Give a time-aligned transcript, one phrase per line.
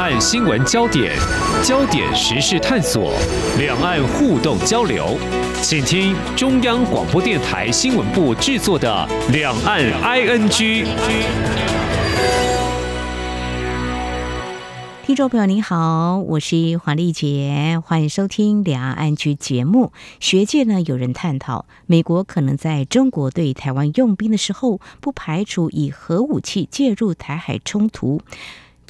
[0.00, 1.14] 岸新闻焦点，
[1.62, 3.12] 焦点时事探索，
[3.58, 5.18] 两岸互动交流，
[5.60, 10.48] 请听中央广播电台新闻部制作的《两岸 ING》。
[15.04, 19.92] 听众朋友您好，我是黄丽杰，欢迎收听《两岸 ING》节目。
[20.18, 28.22] 学界呢有人探讨，美国可能在中国对台湾用兵的时候，不排除以核武器介入台海冲突。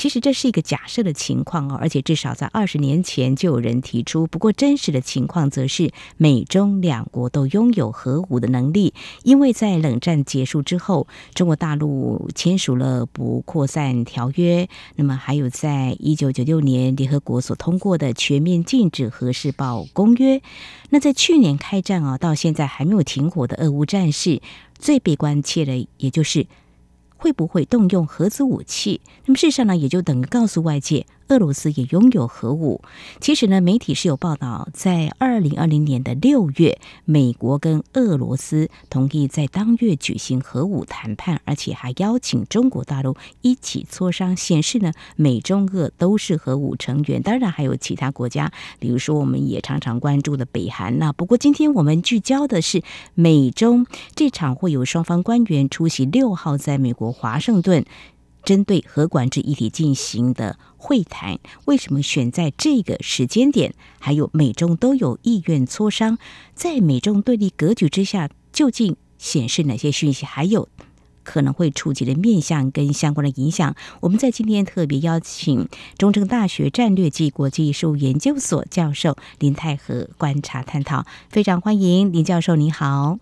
[0.00, 4.26] 其实这是一个假设的情况哦，而且至少在二十年前就有人提出。
[4.26, 20.40] 不过真实的情况则是，美中两国都拥有核武的能力，因为在冷战结束之后，中国大陆签署了不扩散条约，那么还有在一九九六年联合国所通过的全面禁止核试爆公约。
[20.88, 24.40] 那在去年开战啊，到现在还没有停火的俄乌战事，
[24.78, 26.46] 最被关切的也就是。
[27.20, 29.02] 会不会动用核子武器？
[29.26, 31.04] 那么事实上呢，也就等于告诉外界。
[31.30, 32.82] 俄罗斯也拥有核武。
[33.20, 47.22] 其实呢，媒体是有报道，在二零二零年的六月，美国跟俄罗斯同意在当月举行核武谈判，而且还邀请中国大陆一起磋商，显示呢，美中俄都是核武成员。
[47.22, 50.98] 当然还有其他国家，比如说我们也常常关注的北韩。
[50.98, 52.82] 那不过今天我们聚焦的是
[53.14, 57.84] 美中这场会有双方官员出席六号在美国华盛顿。
[58.44, 63.74] 针对核管制议题进行的会谈，为什么选在这个时间点？
[63.98, 66.18] 还有美中都有意愿磋商，
[66.54, 70.24] 在美中对立格局之下，究竟显示哪些讯息？
[70.24, 70.68] 还有
[71.22, 73.76] 可能会触及的面向跟相关的影响？
[74.00, 75.68] 我们在今天特别邀请
[75.98, 83.18] 中正大学战略暨国际事务研究所教授林泰和观察探讨，非常欢迎林教授，你好。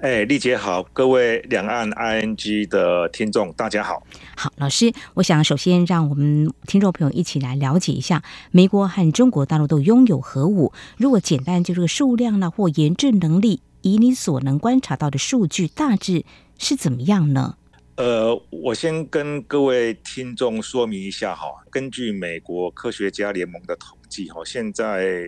[0.00, 4.02] 哎，丽姐好，各位两岸 ING 的听众，大家好。
[4.36, 10.72] 好，老师，我想首先让我们听众朋友一起来了解一下，美国和中国大陆都拥有核武。
[10.96, 16.24] 如果简单就这个数量呢，或研制能力，以你所能观察到的数据，大致
[16.58, 17.56] 是怎么样呢？
[17.96, 25.24] 呃，我先跟各位听众说明一下哈，根据美国科学家联盟的统计哈，现在。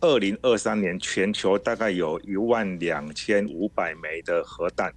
[0.00, 4.92] 二零二三年，全球大概有一万两千五百枚的核弹，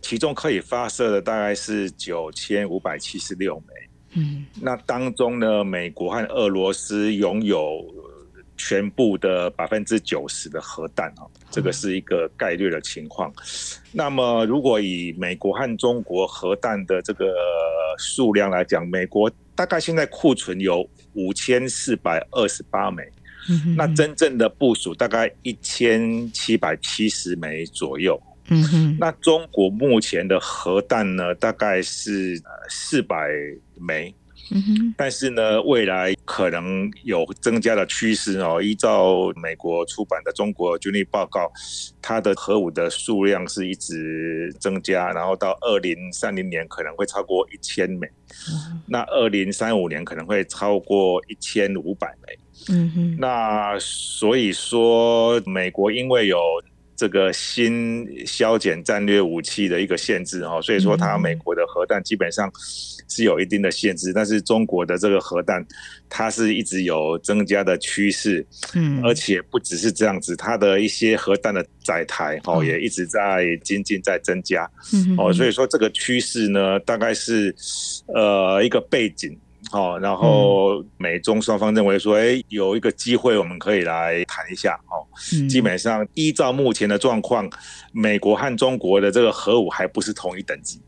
[0.00, 3.74] 其中可以发射的大概是九千五百七十六枚。
[4.14, 7.84] 嗯，那当中呢，美国和俄罗斯拥有
[8.56, 13.32] 全部的百分之九十的核弹哦，这个是一个概率的情况。
[13.90, 17.34] 那么，如果以美国和中国核弹的这个
[17.98, 23.02] 数量来讲，美国大概现在库存有五千四百二十八枚。
[23.76, 28.20] 那真正的部署大概一千七百七十枚左右。
[28.48, 33.28] 嗯哼，那中国目前的核弹呢，大概是四百
[33.80, 34.14] 枚。
[34.50, 38.62] 嗯哼，但是呢，未来可能有增加的趋势哦。
[38.62, 41.40] 依照美国出版的《中国军力报告》，
[42.00, 48.08] 它的核武的数量是一直增加，然后到二零三零年可能会超过一千枚。
[48.86, 52.38] 那二零三五年可能会超过一千五百枚。
[52.68, 56.38] 嗯哼，那所以说，美国因为有
[56.96, 62.50] 这个新削减战略武器的一个限制哈，所以说它美国的核弹基本上
[63.08, 65.64] 是有一定的限制，但是中国的这个核弹
[66.08, 77.54] 它是一直有增加的趋势，嗯，而且不只是这样子，它的一些核弹的载台哦也一直在精进在增加，嗯，哦，所以说这个趋势呢，大概是
[78.08, 79.38] 呃一个背景。
[79.72, 84.78] 哦，然后美中双方认为说，哎，有一个机会，我们可以来谈一下。
[84.88, 85.02] 哦，
[85.48, 87.50] 基本上依照目前的状况，
[87.92, 90.80] 美国和中国的这个核武还不是同一等级，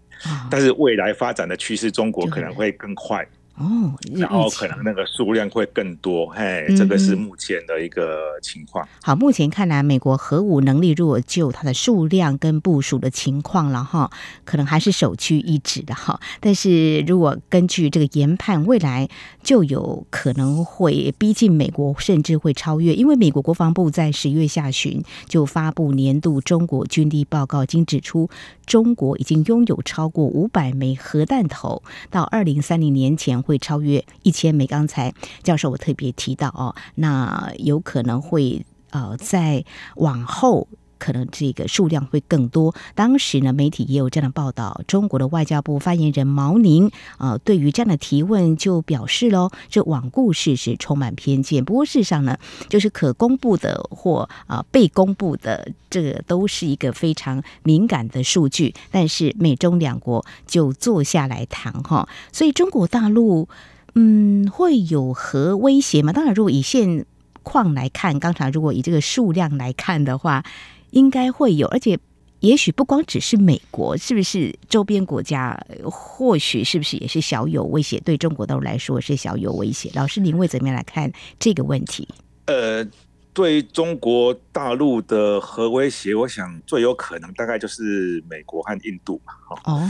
[0.50, 3.26] 但是未来发展的趋势，中国可能会更快。
[3.58, 8.86] 哦，然后可能那个数量会更多，嘿，这个是目前的一个情况。
[9.02, 14.08] 好，目前看来，美国核武能力如果就它的数量跟部署的情况了哈，
[14.44, 16.20] 可能还是首屈一指的哈。
[16.38, 19.08] 但是如果根据这个研判，未来
[19.42, 22.94] 就有可能会逼近美国，甚至会超越。
[22.94, 28.30] 因为美国国防部在十月下旬就发布年度中国军力报告，已经指出
[28.68, 33.38] 中国已经拥有超过五百枚核弹头，到二零三零年前。
[33.48, 34.66] 会超越一千枚。
[34.66, 39.64] 刚才教授我特别提到哦，那有可能会呃在
[39.96, 40.68] 往后。
[40.98, 42.74] 可能这个数量会更多。
[42.94, 44.82] 当时呢，媒体也有这样的报道。
[44.86, 51.64] 中国的外交部发言人毛宁啊、对于这样的提问就表示喽，这罔顾事实，充满偏见。
[51.64, 58.74] 不过事实上呢，就是可公布的或啊、被公布的，这个都是一个非常敏感的数据。
[58.90, 63.48] 但是美中两国就坐下来谈哈，所以中国大陆。
[63.94, 66.12] 嗯，会有核威胁吗？
[66.12, 67.04] 当然，如果以现
[67.42, 70.44] 况来看，刚才如果以这个数量来看的话，
[70.90, 71.98] 应该会有，而且
[72.40, 77.98] 也许不光只是美国，是不是周边国家或许是不是也是小有威胁？
[78.00, 79.90] 对中国大陆来说是小有威胁。
[79.94, 82.08] 老师，您会怎么样来看这个问题？
[82.46, 82.86] 呃。
[83.34, 89.32] 对中国大陆的核威胁，我想最有可能大概就是美国和印度嘛。
[89.64, 89.88] 哦，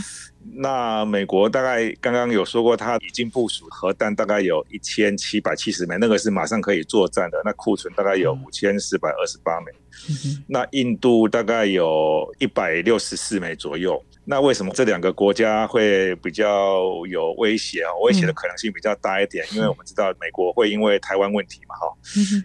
[0.54, 7.40] 那美国大概刚刚有说过，它已经部署核弹，大概有一千七百七十枚，那个是马上可以作战的。
[7.44, 9.72] 那库存大概有五千四百二十八枚。
[10.08, 10.42] 嗯。
[10.46, 14.02] 那印度大概有一百六十四枚左右。
[14.30, 17.88] 那为什么这两个国家会比较有威胁啊？
[18.02, 21.96] 威胁的可能性比较大一点，因为我们知道美国会因为台湾问题嘛，哈。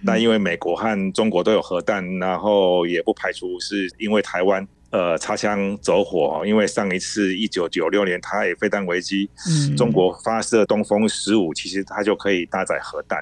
[0.01, 9.27] 那因为美国和中国都有核弹，然后也不排除是因为台湾呃擦枪走火，因为上一次一九九六年台海飞弹危机，
[9.75, 13.19] 中国发射东风十五，其实它就可以搭载核弹。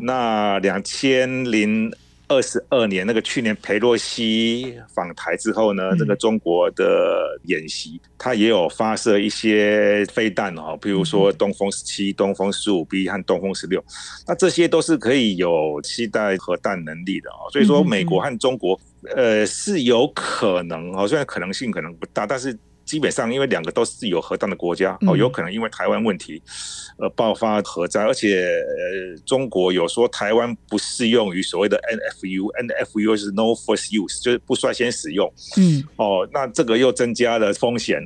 [0.00, 1.92] 那两千零
[2.28, 13.84] 二十二年，那个去年裴洛西访台之后呢，这个中国的演习，它也有发射一些飞弹哦，比如说东风十七、东风十五 B 和东风十六，
[14.26, 17.52] 那这些都是可以有携带核弹能力的哦。
[17.52, 18.80] 所以说，美国和中国
[19.14, 22.58] 呃是有可能哦，虽然可能性可能不大，但是。
[22.86, 26.40] 基本上，因为两个都是有核弹的国家哦，有可能因为台湾问题，
[27.00, 35.28] 呃，爆发核灾，而且呃，中国有说台湾不适用于所谓的 NFU，NFU 是 No First Use，就是不率先使用。
[35.56, 38.00] 嗯，哦，那这个又增加了风险。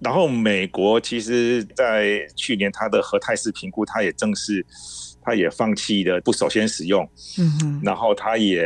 [0.00, 4.62] 然后美国其实在去年它的核态势评估，它也正式，
[5.26, 7.06] 它也放弃了不首先使用。
[7.38, 8.64] 嗯哼，然后他也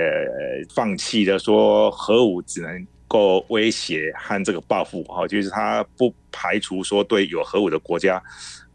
[0.75, 2.87] 放弃了说核武只能。
[3.11, 8.23] 够威胁和这个报复哈，就是他不排除说对有核武的国家，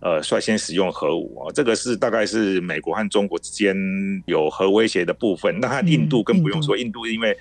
[0.02, 3.74] 呃，率先使用核武啊，这个是大概是美国和中国之间
[4.26, 5.58] 有核威胁的部分。
[5.62, 7.34] 那和印度更不用说，印度因为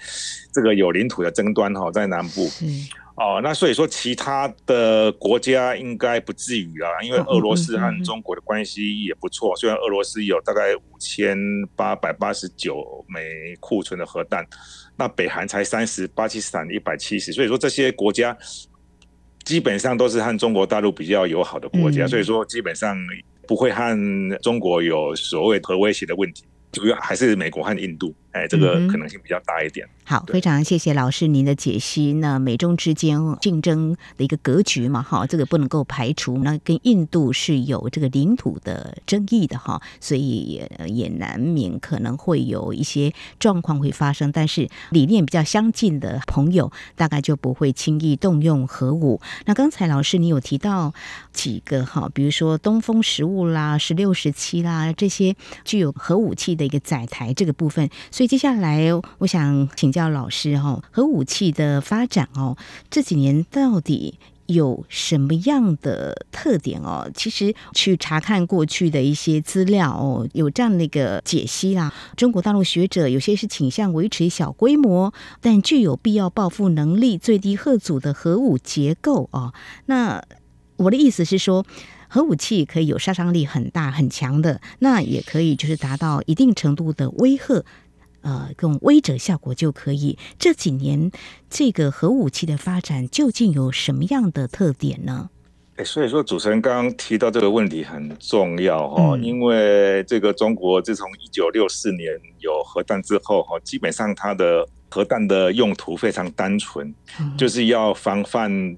[0.53, 2.49] 这个有领土的争端哈，在南部。
[3.17, 11.39] 哦，那所以说其他的国家应该不至于啊，因为俄罗斯和中国的关系也不错，虽然俄罗斯有大概五千
[11.77, 14.45] 八百八十九枚库存的核弹。
[14.97, 18.37] 那北韩才三十，巴基斯坦一百七十，所以说这些国家
[19.45, 22.97] 基本上都是和中国大陆比较友好的国家，嗯、所以说基本上
[23.47, 28.15] 不会和中国有所谓核威胁的问题，主要还是美国和印度。
[28.35, 29.89] 哎，这个可能性比较大一点。
[30.03, 32.13] 好，非常谢谢老师您的解析。
[32.15, 36.39] 那美中之间竞争的一个格局嘛，哈，这个不能够排除。
[36.39, 44.33] 那跟印度是有这个领土的争议的哈，所以也也难免可能会有一些状况会发生。
[44.33, 49.21] 但是理念比较相近的朋友，大概就不会轻易动用核武。
[49.47, 50.93] 那刚才老师你有提到
[51.33, 58.24] 几个哈，比如说东风十五啦、十六、十七啦这些具有核武器的一个载台这个部分，所以。
[58.25, 58.89] 以接下来，
[59.19, 62.57] 我想请教老师哈，核武器的发展哦，
[62.91, 67.11] 这几年到底有什么样的特点哦？
[67.15, 71.93] 其实去查看过去的一些资料哦，有这样的一个解析啦。
[72.17, 79.53] 中国大陆学者有些是倾向维持小规模，但具有必要报复能力、最低吓阻的核武结构哦。
[79.87, 80.23] 那
[80.77, 81.65] 我的意思是说。
[82.07, 87.65] 核武器可以有杀伤力很大很强的，那也可以就是达到一定程度的威吓。
[88.25, 90.19] 呃，用威慑效果就可以。
[90.39, 91.11] 这几年
[91.49, 95.31] 这个核武器的发展究竟有什么样的特点呢？
[95.77, 108.77] 哎，所以说主持人刚刚提到这个问题很重要哈，嗯、因为这个中国自从一九六四年有核弹之后哈，基本上它的核弹的用途非常单纯，嗯、就是要防范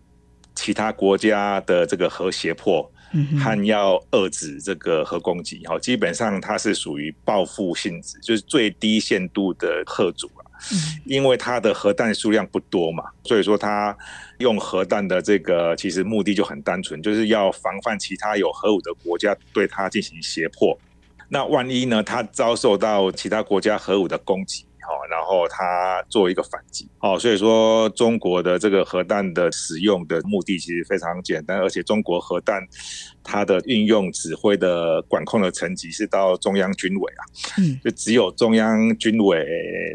[0.54, 2.90] 其他国家的这个核胁迫。
[3.38, 10.42] 和要遏制这个核攻击，哈，基本上它是属于报复性质，就是最低限度的吓阻啊。
[11.04, 13.96] 因为它的核弹数量不多嘛，所以说它
[14.38, 20.76] 用核弹的这个其实目的就很单纯，就是要防范其他有核武的国家对它进行胁迫。
[21.28, 24.64] 那万一呢，它遭受到其他国家核武的攻击？
[24.86, 32.62] 哦，然后它做一个反击，哦，所以说中国的这个核弹的使用的目的其实非常简单，而且中国核弹
[33.22, 37.22] 它的运用、指挥的管控的层级是到中央军委啊，
[37.58, 39.44] 嗯，就只有中央军委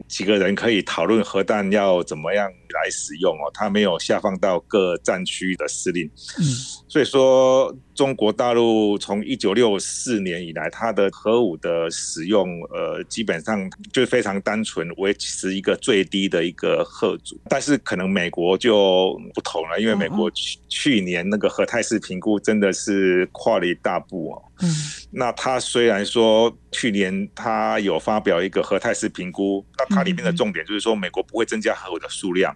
[0.07, 6.05] 几个人可以讨论核弹要怎么样来使用哦，它没有下放到各战区的司令，
[6.39, 6.43] 嗯，
[6.87, 7.73] 所以说。
[8.01, 17.39] 中国大陆从一九六四年以来，它的核武的使用，呃，基本上就非常单纯，维持一个最低的一个核阻。
[17.47, 24.41] 但是可能美国就不同了，因为美国去去年那个核态势评估真的是是跨了一大步哦。
[24.63, 24.69] 嗯，
[25.11, 32.55] 那他虽然说去年他有发表一个核态势评估，那它里面的重点就是说美国不会增加核武的数量，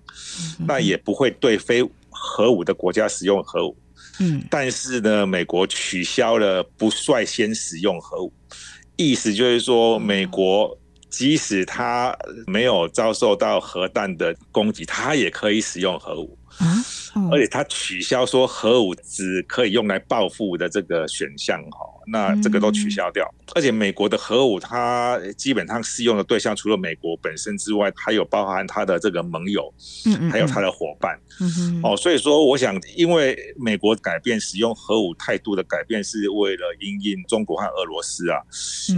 [0.67, 3.77] 那也不会对非核武的国家使用核武。
[4.19, 8.33] 嗯，但是呢，美国取消了不率先使用核武，
[8.95, 10.77] 意思就是说美国。
[11.07, 12.13] 即使他
[12.45, 16.37] 没有遭受到核弹的攻击，他也可以使用核武。
[16.57, 16.67] 啊，
[17.31, 23.29] 而且他取消说核武只可以用来报复的这个选项哈，那这个都取消掉。
[23.53, 29.71] 而且美国的核武，它基本上适用的对象除了美国本身之外，还有包含它的这个盟友，
[30.05, 38.41] 嗯，还有它的伙伴，嗯哦，所以说我想，因为美国改变使用核武态度的改变，是为了因应中国和俄罗斯啊，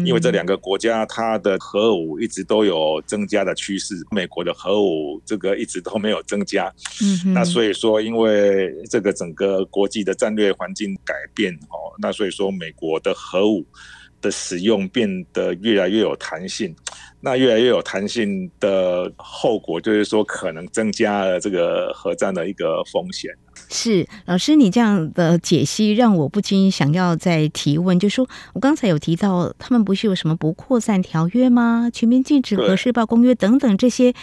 [0.06, 6.72] 因为这两个国家它的核武一直都有增加的趋势，美国的核武这个一直都没有增加，
[7.02, 7.48] 嗯，那。
[7.48, 13.66] 所以说，因为这个整个国际的战略环境改变哦，那所以说美国的核武
[14.22, 16.76] 的使用变得越来越有弹性。
[17.20, 23.32] 那越来越有弹性的后果，就是说可能增加了这个核战的一个风险。
[23.70, 31.90] 是老师，你这样的解析让我不禁想要再提问，就是说我刚才有提到，他们不是有什么不扩散条约吗？
[31.92, 34.14] 全面禁止核试爆公约等等这些。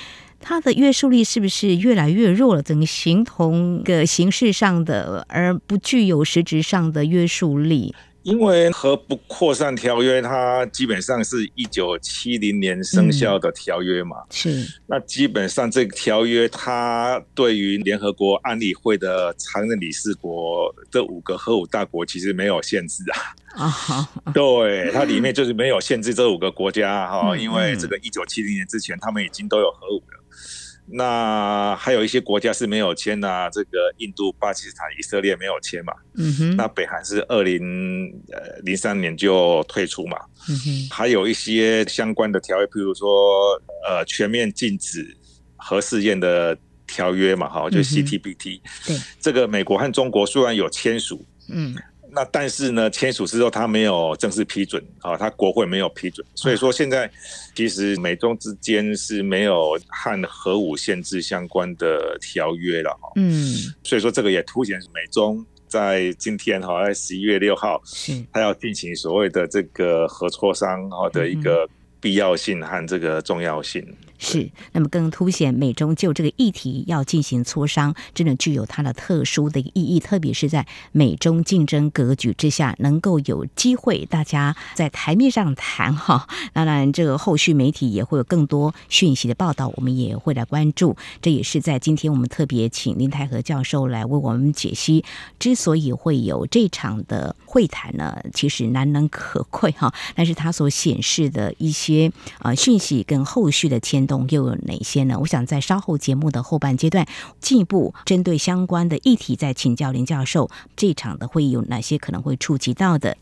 [0.40, 2.62] 它的约束力是不是越来越弱了？
[2.62, 7.94] 整个形同个形式上的，而不具有实质上的约束力。
[8.24, 14.16] 因为核不扩散条约，它基本上是一九七零年生效的条约嘛。
[14.16, 14.80] 嗯、是。
[14.86, 23.66] 那基本上这个条约，它对于联合国安理会的常任理事国这五个核武大国，其实没有限制啊。
[23.66, 24.08] 啊。
[24.32, 30.23] 对，它里面就是没有限制这五个国家哈，嗯、因为这个一九七零年之前，他们已经都有核武了。
[30.86, 35.92] 那还有一些国家是没有签呐，啊，这个印度、巴基斯坦、以色列没有签嘛。
[36.16, 36.56] 嗯哼。
[36.56, 40.18] 那北韩是二零呃零三年就退出嘛。
[40.48, 40.88] 嗯哼。
[40.90, 45.16] 还有一些相关的条约，譬如说呃全面禁止
[45.56, 48.60] 核试验的条约嘛，哈，就 CTBT。
[48.86, 48.96] 对。
[49.18, 51.74] 这个美国和中国虽然有签署，嗯。
[52.14, 57.10] 那但是呢，签署之后他没有正式批准啊，他国会没有批准，所以说现在
[57.54, 63.10] 其实美中之间是没有和核武限制相关的条约了哈。
[63.16, 67.82] 嗯，所以说这个也凸显美中在今天哈，在十一月六号，
[68.32, 71.68] 他要进行所谓的这个核磋商哈的一个
[72.00, 73.84] 必要性和这个重要性。
[74.24, 86.26] 是，那么更凸显美中就这个议题要进行磋商，真的具有它的特殊的意义，特别是在美中竞争格局之下，能够有机会大家在台面上谈哈。
[86.54, 90.96] 当然，这个后续媒体也会有更多讯息的报道，我们也会来关注。
[91.20, 95.04] 这也是在今天我们特别请林泰和教授来为我们解析，
[95.38, 104.04] 之所以会有这场的会谈呢，其实难能可贵哈，但是它所显示的一些啊讯息跟后续的牵。
[104.06, 105.18] 动又有哪些呢？
[105.20, 107.06] 我想在稍后节目的后半阶段，
[107.40, 113.16] 进一步针对相关的议题，再请教林教授，这场的会议有哪些可能会触及到的？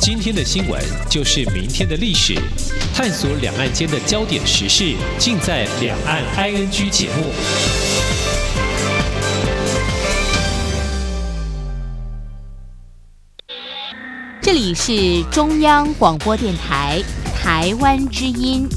[0.00, 2.34] 今天的新闻就是明天的历史，
[2.94, 8.09] 探索两岸间的焦点时事，尽在《两岸 ING》节目。
[14.52, 17.00] 这里是中央广播电台
[17.40, 18.68] 台湾之音。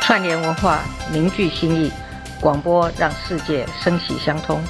[0.00, 0.80] 串联文化，
[1.12, 1.92] 凝聚心意，
[2.40, 4.60] 广播让世界声息相通。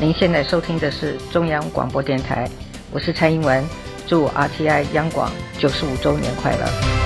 [0.00, 2.48] 您现在收听的是中央广播电台，
[2.90, 3.62] 我是蔡英文，
[4.06, 6.97] 祝 RTI 央广九十五周年快乐。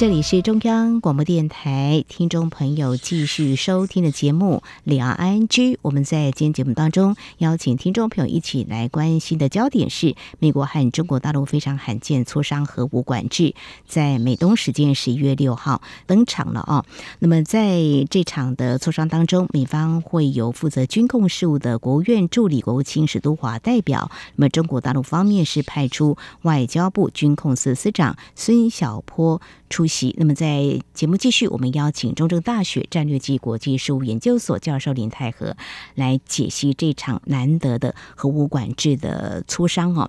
[0.00, 5.46] 这里是中央广播电台，听众朋友继续收听的节目《两岸 ING》。
[5.82, 13.54] 我们在今天节目当中邀请听众朋友一起来关心的焦点是，美国和中国大陆非常罕见磋商核武管制，
[13.86, 16.86] 在美东时间十一月六号登场了啊。
[17.18, 30.14] 那么在这场的磋商当中，美方会有负责军控事务的国务院助理国务卿史都华代表，那么中国大陆方面是派出外交部军控司司长孙晓波出席。
[30.16, 35.56] 那么，在节目继续，我们邀请中正大学战略暨国际事务研究所教授林泰和
[35.94, 40.08] 来解析这场难得的核武管制的磋商哦。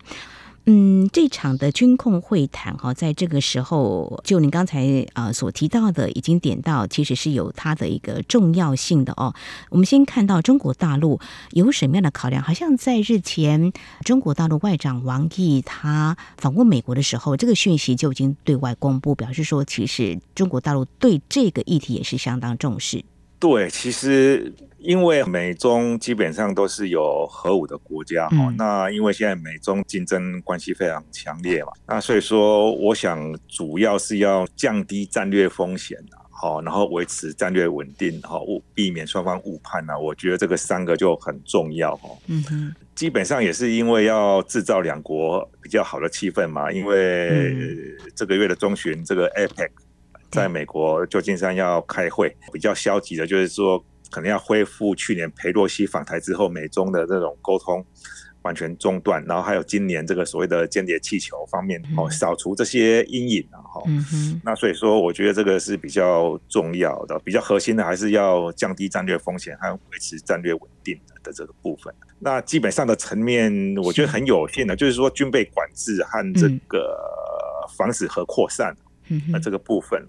[0.66, 9.34] 嗯，这场的军控会谈哈，在这个时候，就您刚才啊所提到的，已经点到，其实是有它的一个重要性的哦。
[9.72, 12.44] 我们先看到中国大陆有什么样的考量？
[12.44, 13.74] 好像在日前，
[14.06, 23.04] 中国大陆外长王毅他访问美国的时候，这个讯息就已经对外公布，表示说，其实中国大陆对这个议题也是相当重视。
[23.42, 35.98] 对，其实因为美中基本上都是有核武的国家哈、嗯，那因为现在美中竞争关系非常强烈嘛，那所以说我想主要是要降低战略风险
[36.30, 38.46] 好，然后维持战略稳定，好，
[38.76, 39.98] 避免双方误判呐。
[39.98, 42.10] 我觉得这个三个就很重要哈。
[42.28, 47.56] 嗯哼，基本上也是因为要制造两国比较好的气氛嘛，因为
[48.16, 49.70] 这个月的中旬，这个 APEC。
[50.32, 57.86] 在美国旧金山要开会，比较消极的，就是说可能要恢复去年裴洛西访台之后美中的这种沟通
[58.44, 63.84] 完全中断，然后还有今年这个所谓的间谍气球方面哦，扫除这些阴影啊哈。
[64.44, 71.94] 那所以说，我觉得这个是比较重要的，比较核心的还是要降低战略风险和维持战略稳定的这个部分。
[72.18, 76.98] 那基本上的层面，我觉得很有限的，就是说军备管制和这个
[77.78, 78.76] 防止核扩散，
[79.30, 80.04] 那这个部分。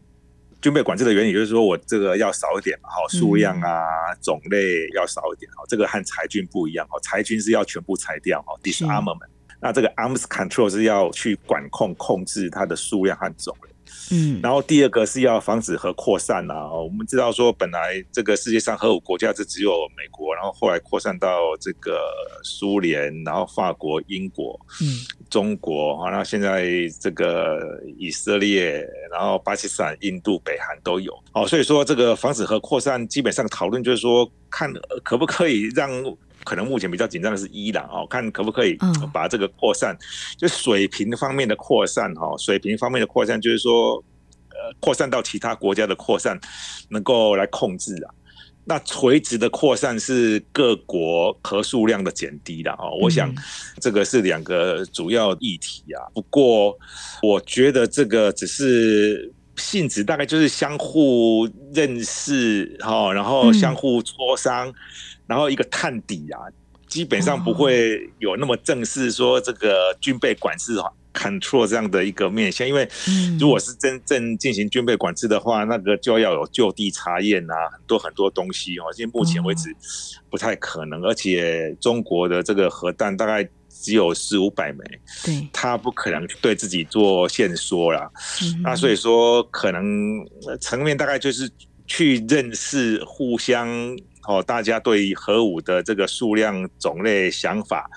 [0.63, 9.27] 军备管制的原理就是说，我这个要少一点，好数量啊，种类要少一点，好，这个和裁军不一样，好，裁军是要全部裁掉，哈，disarmament，
[9.61, 13.72] 那这个 arms control 是要去管控控制它的数量和种类。
[14.13, 16.71] 嗯，然后第二个是要防止核扩散啊。
[16.71, 21.99] 我们知道说，本来这个世界上核武国家是只有美国，然后后来扩散到这个
[22.45, 24.87] 苏联，然后法国、英国，嗯，
[25.31, 26.67] 中国啊，那现在
[27.01, 31.13] 这个以色列，然后巴基斯坦、印度、北韩都有。
[31.33, 34.71] 哦，所以说这个防止核扩散，基本上讨论就是说，看
[35.03, 35.91] 可不可以让。
[36.45, 38.77] 可能目前比较紧张的是伊朗哦，看可不可以
[39.13, 39.97] 把这个扩散，
[40.37, 43.97] 就水平方面的扩散哈，水平方面的扩散就是说，
[44.51, 46.39] 呃，扩散到其他国家的扩散
[46.89, 48.15] 能够来控制啊。
[48.65, 52.97] 那垂直的扩散是各国核数量的减低的哦。
[53.01, 53.35] 我想
[53.81, 55.99] 这个是两个主要议题啊。
[56.15, 56.79] 不过
[57.23, 64.73] 我觉得这个只是性质，大概就是相互认识哈，然后相互磋商。
[65.33, 66.39] 然后一个探底啊，
[66.87, 70.77] 基本上不会有那么正式说这个军备管制
[71.15, 72.87] control 这样的一个面向，因为
[73.41, 78.85] 如果是真正进行军备管制的话，那个就要有就地查验啊，很多很多东西哦。
[78.95, 79.75] 现在目前为止
[80.29, 84.85] 不太可能，而且中国的这个核弹大概只有四五百枚，
[85.25, 88.11] 对，他不可能对自己做限缩啦。
[88.63, 89.83] 那所以说，可能
[90.61, 91.51] 层面大概就是
[91.87, 93.97] 去认识互相。
[94.27, 97.91] 哦，大家对核武的这个数量、种类、想法，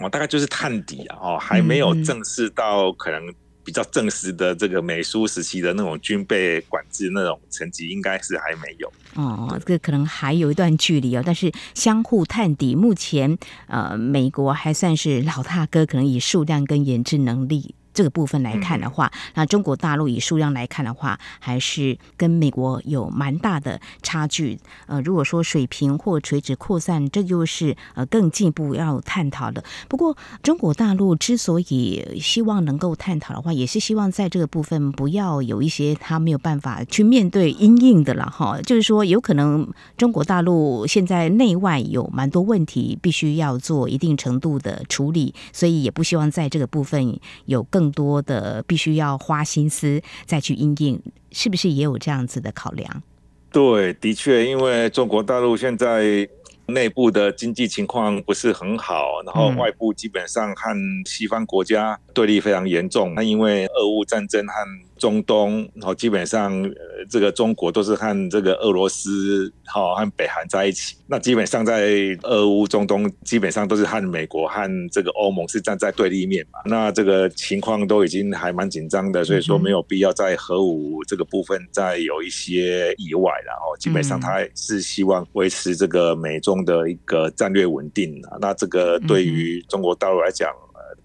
[0.00, 3.32] 哦，大概就是探底啊，哦，还没有正式到可能
[3.64, 8.92] 比较正式的这个美苏时期的那种军备管制那种层级，应该是还没有。
[9.14, 17.74] 哦，这个可能还有一段距离哦，但是相互探底，目前呃，美国还算是老大哥，可能以数量跟研制能力。
[17.96, 24.58] 这个部分来看的话，那中国大陆以数量来看的话，还是跟美国有蛮大的差距。
[24.84, 29.64] 呃，如果说水平或垂直扩散，这就是呃更进一步要探讨的。
[29.88, 38.60] 不过，中国大陆之所以希望能够探讨的话，也是希望在这个部分不要有一些他没有办法去面对阴应的了哈。
[38.60, 47.85] 就是说，有可能中国大陆现在内外有蛮多问题，必须要做一定程度的处理，所以也不希望在这个部分有更。
[47.92, 51.00] 多的必须要花心思再去应应，
[51.32, 53.02] 是不是也有这样子的考量？
[53.50, 56.28] 对，的确，因为中国大陆现在
[56.66, 63.14] 内部的经济情况不是很好，然后外部基本上和西方国家对立非常严重。
[63.14, 64.52] 那因为俄乌战争和
[64.98, 70.96] 中东，然后基本上，呃，这个中国都是和这个俄罗斯，哈和北韩在一起。
[71.06, 71.90] 那基本上在
[72.22, 76.58] 俄乌中东，基本上都是和美国和这个欧盟是站在对立面嘛。
[76.64, 83.32] 那这个情况都已经还蛮紧张的，所以说没有必要在核武这个部分再有一些意外。
[83.44, 88.38] 然后基本上他是希望维持这个美中的一个战略稳定啊。
[88.40, 90.50] 那这个对于中国大陆来讲，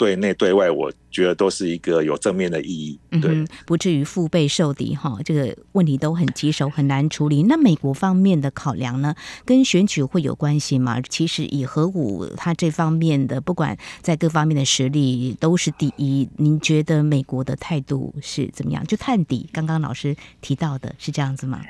[0.01, 5.15] 对内对外，我觉得都是一个有正面的意义，对，嗯、不至于腹背受敌哈。
[5.23, 7.43] 这个问题都很棘手，很难处理。
[7.43, 9.13] 那美国方面的考量呢，
[9.45, 10.99] 跟选举会有关系吗？
[11.01, 16.27] 其实以核武，它这方面的不管在各方面的实力都是第一。
[16.37, 18.83] 您觉得美国的态度是怎么样？
[18.87, 21.61] 就探底，刚刚老师提到的是这样子吗？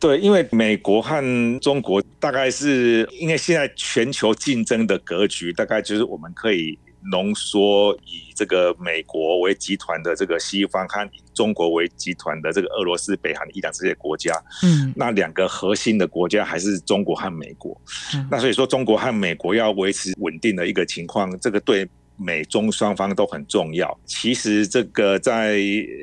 [0.00, 6.76] 对，因为美国和中国大概是因为现在全球竞争的格局，大概就是我们可以。
[7.10, 14.34] 浓缩以这个美国为集团的这个西方和以中国为集团的这个俄罗斯、北韩、伊朗这些国家。
[14.62, 17.80] 嗯，那两个核心的国家还是中国和美国。
[18.14, 21.88] 嗯，那所以说，中国和美国要维持稳定的一个情况，这个对。
[22.20, 23.96] 美中双方都很重要。
[24.04, 25.56] 其实这个在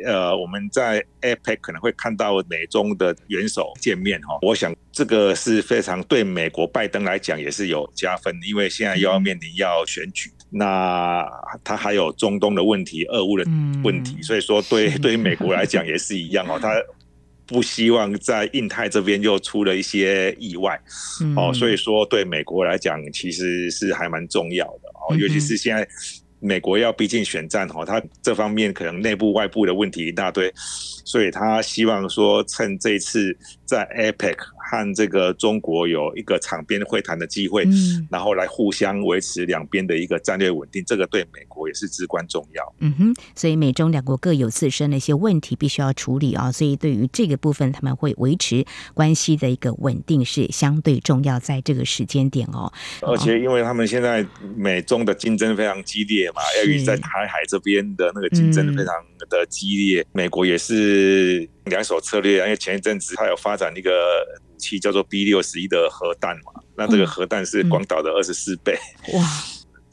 [0.06, 4.40] 呃，我们在 APEC 可能会看到美中的元首见面哈。
[4.42, 11.30] 我想这个是非常对美国拜登来讲也是有加分，因为现在又要面临要选举，那
[11.64, 13.44] 他还有中东的问题、俄乌的
[13.84, 16.74] 问题，所以说对 对于美国来讲也是一样哦，他。
[17.48, 20.82] 不希望在印太这边又出了一些意外，
[21.38, 25.88] 哦，所以说对美国来讲其实是还蛮重要的哦，尤其是现在
[26.40, 30.52] 美国要逼近选战哈，他这方面可能内部外部的问题一大堆，
[31.04, 34.36] 所以他希望说趁这次在 APEC。
[34.68, 42.76] 和这个中国有一个场边会谈的机会，嗯，然后来互相维持两边的一个战略稳定，这个对美国也是至关重要。
[42.80, 52.72] 嗯哼，所以美中两国各有自身的一些问题必须要处理啊，所以对于这个部分，他们会维持关系的一个稳定是相对重要，在这个时间点哦。
[53.02, 54.26] 而且因为他们现在
[54.56, 58.94] 美中的竞争非常激烈嘛，由于在台海这边的那个竞争非常
[59.30, 63.92] 的激烈，嗯，美国也是两手策略，因为前一阵子他有发展一个。
[64.58, 68.74] 器叫做 B 六十一的核弹嘛，那这个核弹是广岛的二十四倍。
[69.14, 69.28] 哇、嗯，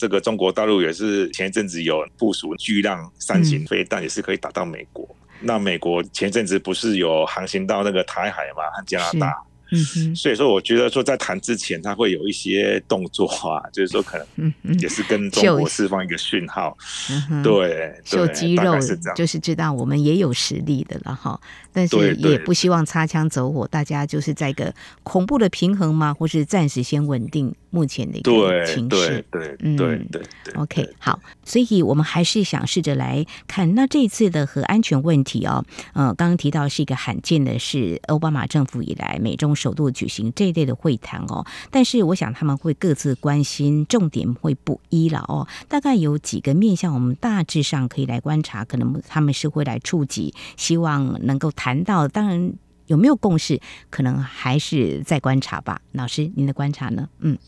[0.03, 5.07] 这个中国大陆也是前一阵子有部署巨浪三型飞弹，也是可以打到美国。
[5.41, 9.45] 嗯、那美国前一阵子不是有航行到那个台海嘛，和加拿大。
[9.75, 16.77] 嗯哼，所以说我觉得说在谈之前，他会有一些动作啊， 就是说可能也是跟中国释放一个讯号，
[17.45, 18.75] 对，秀肌肉
[19.15, 21.41] 就是知道我们也有实力的了哈。
[21.73, 29.25] 但是也不希望擦枪走火，大家就是在一个恐怖的平衡嘛，或是暂时先稳定目前的一个情势。
[29.31, 30.23] 对对对对对。
[30.57, 41.47] OK，好，所以我们还是想试着来看，那这一次的核安全问题哦，呃，刚刚提到是一个罕见的，是奥巴马政府以来美中首度举行这一类的会谈哦。
[41.71, 45.49] 但是我想他们会各自关心，重点会不一了哦。
[45.69, 51.51] 大概有几个面向，我们大致上可以来观察，可能他们是会来触及，希望能够。
[51.62, 52.53] 谈到当然
[52.87, 55.81] 有没有共识，可能还是在观察吧。
[55.92, 57.09] 老师，您的观察呢？
[57.20, 57.38] 嗯，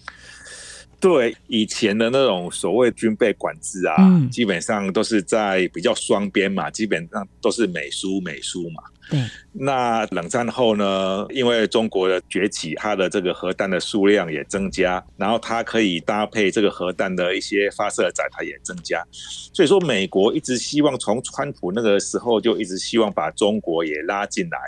[1.01, 8.85] 对，以前的那种所谓军备管制啊，嗯，基本上都是在比较双边嘛，基本上都是美苏美苏嘛。
[9.11, 9.21] 对，
[9.53, 11.27] 那冷战后呢？
[11.31, 19.05] 因为中国的崛起，它的这个核弹的数量也增加，然后它可以搭配这个核弹的一些发射载台也增加，
[19.53, 24.59] 所以说美国一直希望从川普那个时候就一直希望把中国也拉进来，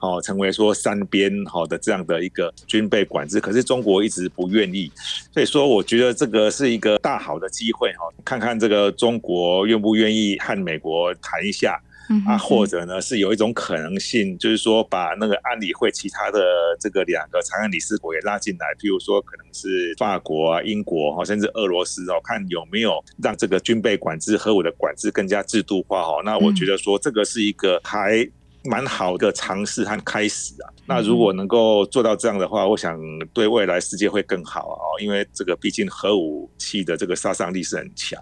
[0.00, 4.92] 哦，成为说三边好的这样的一个军备管制，可是中国一直不愿意，
[5.32, 11.80] 所以说我觉得这个是一个大好的机会哈，看看这个中国愿不愿意和美国谈一下。
[12.26, 16.40] 啊，或者呢，是有一种可能性，就是说把那个安理会其他的
[16.80, 26.22] 这个两个常任理事国也拉进来，譬如说可能是法国啊、英国哈，甚至俄罗斯哦，看有没有让这个军备管制、核武的管制更加制度化哈。
[26.24, 28.28] 那我觉得说这个是一个还。
[28.64, 32.98] 蛮好的尝试和开始啊，那如果能够做到这样的话，我想
[33.34, 38.18] 对未来世界会更好啊，因为这个毕竟核武器的这个杀伤力是很强，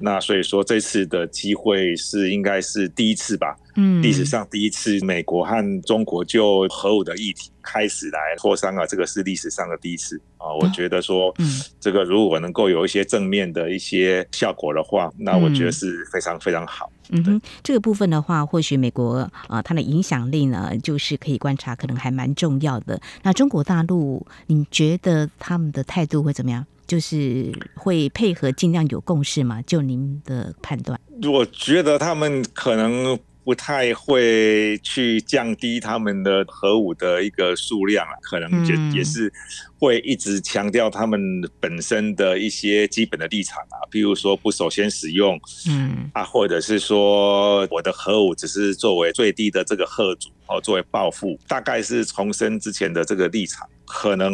[0.00, 3.56] 那所以说这次的机会是应该是第一次吧。
[3.76, 10.52] 嗯，历史上第一次，美国和中国就核武的议题开始来磋商啊，这个是历史上的第一次啊。
[10.60, 16.90] 我觉得说，嗯，这个如果能够有一些正面的一些效果的话，那我觉得是非常非常好。
[16.90, 23.00] 嗯哼，这个部分的话，或许美国啊，它的影响力呢，就是可以观察，可能还蛮重要的。
[23.22, 26.64] 那中国大陆，你觉得他们的态度会怎么样？
[26.86, 29.62] 就是会配合，尽量有共识吗？
[29.62, 31.00] 就您的判断？
[31.22, 33.18] 我觉得他们可能。
[33.44, 39.32] 不太会去降低他们的核武的一个数量啊，可能也也是
[39.78, 41.20] 会一直强调他们
[41.58, 54.32] 本身的一些基本的立场啊，譬如说不首先使用，嗯啊，或者是说我的核武只是作为最低的这个吓阻哦，作为报复，大概是重申之前的这个立场，可能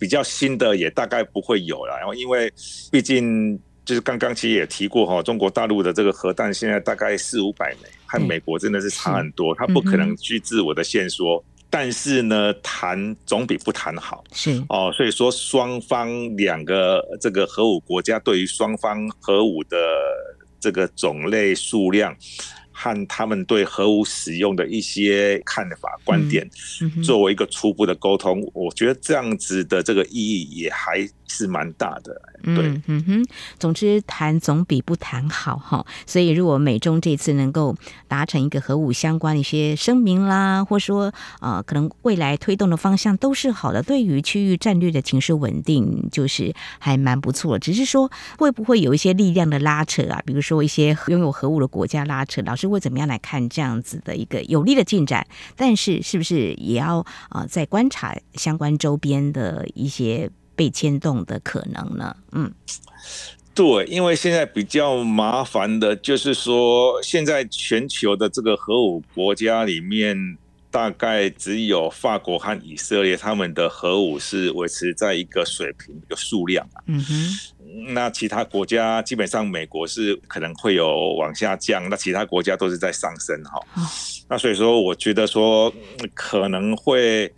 [0.00, 2.52] 比较新的也大概不会有了，然后因为
[2.90, 3.58] 毕竟。
[3.88, 11.42] 就是刚刚其实也提过哈，中国大陆的这个核弹现在大概四五百枚，和美国真的是差很多，它不可能去自我的限缩。
[11.70, 14.22] 但是呢，谈总比不谈好。
[14.34, 19.78] 是哦，所以说双方两个这个核武国家对于双方核武的
[20.60, 22.14] 这个种类数量。
[22.80, 26.48] 和他们对核武使用的一些看法、观点，
[27.02, 32.20] 作为一个初步的沟通，我觉得这样子的这个意义也还是蛮大的。
[32.42, 33.26] 对，嗯，嗯哼，
[33.58, 35.84] 总之谈总比不谈好哈。
[36.06, 37.74] 所以如果美中这次能够
[38.06, 47.58] 达成一个核武相关的一些声明啦，或说呃，可能未来推动的方向都是好的，对于区域战略的情势稳定，就是还蛮不错。
[47.58, 50.22] 只是说会不会有一些力量的拉扯啊？
[50.24, 55.26] 比如说一些拥有核武的国家拉扯，老师会怎么样来看这样子的一个有利的进展？
[55.56, 62.16] 但是是不是也要呃在观察相关周边的一些被牵动的可能呢？
[62.32, 62.52] 嗯，
[63.54, 70.36] 对，因为现在比较麻烦的就是说，现在全球的这个核武国家里面。
[70.70, 76.84] 大概只有法国和以色列，他们的核武是维持在一个水平、一个数量啊。
[76.86, 83.58] 嗯哼，那其他国家基本上，美国是可能会有往下降，那其他国家都是在上升哈。
[84.28, 85.72] 那所以说，我觉得说
[86.12, 87.32] 可能会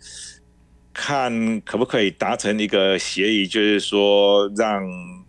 [0.93, 4.83] 看可不可以达成一个协议，就是说让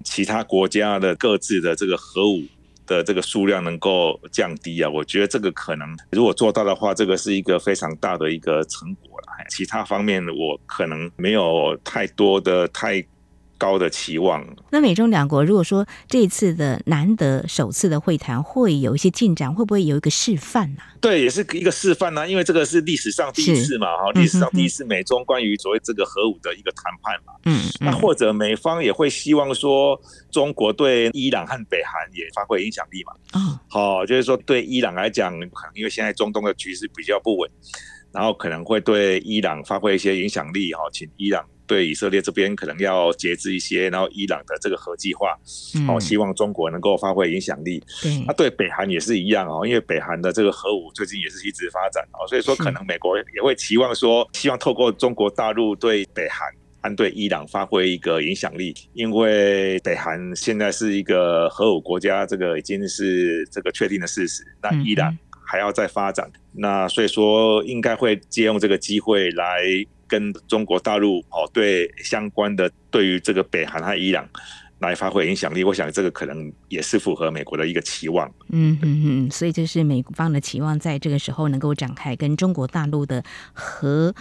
[0.04, 2.42] 其他国家的各自的这个核武。
[2.84, 9.28] 的这个数量能够降低啊，我觉得这个可能如果做到的话，这个是一个非常大的一个成果了。
[9.48, 13.02] 其他方面我可能没有太多的太。
[13.62, 14.44] 高的期望。
[14.70, 20.98] 那美中两国如果说这次的难得首次的会谈会有一些进展，会不会有一个示范呢、啊？
[21.00, 27.32] 对，也是一个示范呢、啊，因为这个是历史上第一次嘛，哈，历史上第一次美中关于所谓这个核武的一个谈判嘛。
[27.44, 30.00] 嗯，那或者美方也会希望说，
[30.32, 33.12] 中国对伊朗和北韩也发挥影响力嘛。
[33.34, 37.48] 嗯，好，就是说对伊朗来讲，可能因为现在中东的局势比较不稳，
[38.10, 41.44] 然后可能会对伊朗发挥一些影响力，哈，请伊朗。
[41.66, 45.38] 对以色列这边可能要节制一些，然后伊朗的这个核计划，
[45.88, 47.82] 哦，希望中国能够发挥影响力。
[48.02, 56.46] 对，那对北韩也是一样哦，因为北韩的这个核武最近也是一直发展哦，所以说可能美国也会期望说，希望透过中国大陆对北韩
[56.82, 64.44] 和对伊朗发挥一个影响力，因为北韩现在是一个核武国家，这个已经是这个确定的事实。
[64.60, 69.62] 那伊朗还要再发展，那所以说应该会借用这个机会来。
[70.12, 74.28] 跟中国大陆哦，对相关的对于这个北韩和伊朗
[74.80, 78.28] 来发挥影响力，我想这个可能也是符合美国的一个期望。
[78.50, 84.14] 嗯嗯嗯，所以就是美方的期望，在这个时候能够展开跟中国大陆的和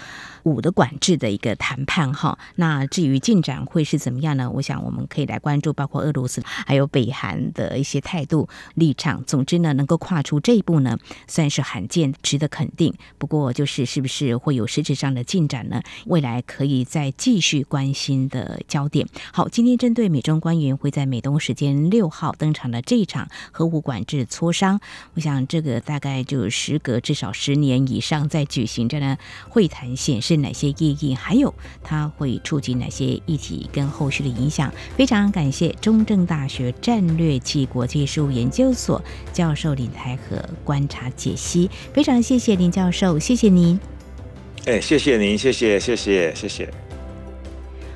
[0.44, 2.38] 武的管制的一个谈判哈。
[2.56, 4.50] 那至于进展会是怎么样呢？
[4.50, 9.24] 我想我们可以来关注，包括俄罗斯还有北韩的一些态度立场。
[9.26, 12.94] 总之呢，能够跨出这一步呢，算是罕见，值得肯定。
[13.18, 15.82] 不过就是是不是会有实质上的进展呢？
[16.06, 19.08] 未来可以再继续关心的焦点。
[19.34, 24.22] 好，今天针对美中官员会在美东时间六号登场的这一场核武管制。
[24.26, 24.80] 磋商，
[25.16, 29.18] 我想这个大概就时隔至少十年以上在举行着呢，
[29.50, 34.72] 会谈显示哪些意义，还有它会触及哪些议题跟后续的影响。
[34.96, 39.02] 非常感谢中正大学战略暨国际事务研究所
[39.34, 43.80] 教授林台和观察解析，非常谢谢林教授，谢谢您。
[44.66, 46.91] 哎，谢谢您，谢谢，谢谢，谢谢。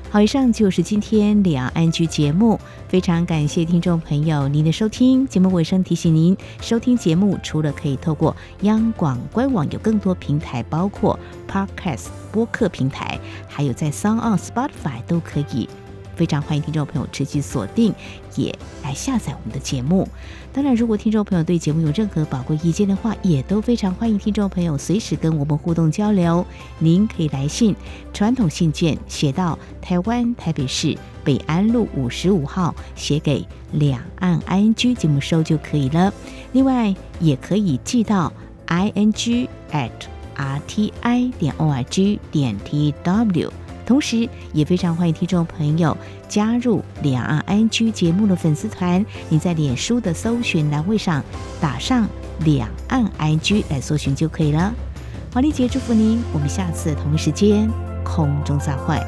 [0.08, 2.58] 好，以上就是今天两岸剧节目。
[2.88, 5.26] 非常感谢听众朋友您的收听。
[5.26, 11.18] 节目尾声提醒您，收听节目除了可以透过央广官网，有更多平台，包括
[11.50, 15.68] Podcast 播客平台，还有在 s o n g On Spotify 都可以。
[16.16, 17.94] 非常欢迎听众朋友持续锁定，
[18.34, 18.52] 也
[18.82, 20.08] 来下载我们的节目。
[20.52, 26.44] 当然，如果听众朋友对节目有任何宝贵意见的话，也都非常欢迎听众朋友随时跟我们互动交流。
[26.78, 27.76] 您可以来信，
[28.14, 36.10] 传统信件写到台湾台北市北安路五十五号，写给两岸 ING 节目收就可以了。
[36.52, 38.32] 另外，也可以寄到
[38.66, 39.90] ING at
[40.36, 43.50] RTI 点 ORG 点 TW。
[43.86, 45.96] 同时，也非常欢迎听众朋友
[46.28, 49.06] 加入两岸 ING 节目的粉丝团。
[49.28, 51.22] 你在脸书的搜寻栏位上
[51.60, 52.08] 打上
[52.44, 54.74] “两岸 ING” 来搜寻就可以了。
[55.32, 57.70] 黄丽姐祝福您，我们下次同一时间
[58.04, 59.00] 空中再会。